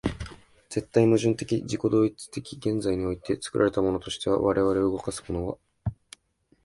[0.67, 5.57] 絶対矛盾的自己同一的現在において、作られたものとして我々を動かすものは、